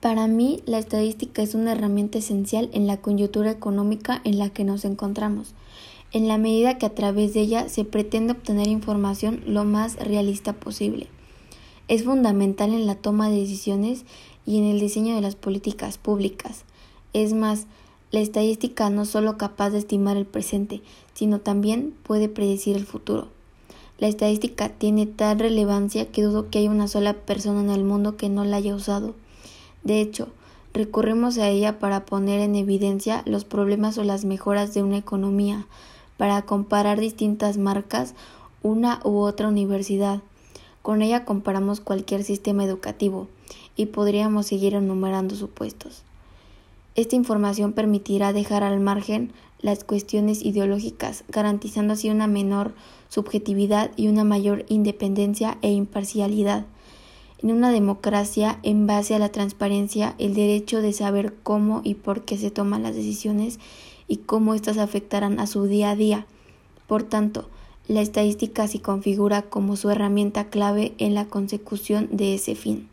[0.00, 4.64] Para mí, la estadística es una herramienta esencial en la coyuntura económica en la que
[4.64, 5.52] nos encontramos,
[6.12, 10.54] en la medida que a través de ella se pretende obtener información lo más realista
[10.54, 11.08] posible.
[11.86, 14.04] Es fundamental en la toma de decisiones
[14.46, 16.64] y en el diseño de las políticas públicas.
[17.12, 17.66] Es más,
[18.10, 20.80] la estadística no solo capaz de estimar el presente,
[21.12, 23.28] sino también puede predecir el futuro.
[23.98, 28.16] La estadística tiene tal relevancia que dudo que haya una sola persona en el mundo
[28.16, 29.14] que no la haya usado.
[29.82, 30.28] De hecho,
[30.72, 35.66] recurrimos a ella para poner en evidencia los problemas o las mejoras de una economía,
[36.16, 38.14] para comparar distintas marcas,
[38.62, 40.20] una u otra universidad.
[40.82, 43.26] Con ella comparamos cualquier sistema educativo
[43.76, 46.02] y podríamos seguir enumerando supuestos.
[46.94, 52.74] Esta información permitirá dejar al margen las cuestiones ideológicas, garantizando así una menor
[53.08, 56.64] subjetividad y una mayor independencia e imparcialidad
[57.42, 62.24] en una democracia en base a la transparencia, el derecho de saber cómo y por
[62.24, 63.58] qué se toman las decisiones
[64.08, 66.26] y cómo éstas afectarán a su día a día.
[66.86, 67.48] Por tanto,
[67.88, 72.88] la estadística se configura como su herramienta clave en la consecución de ese fin.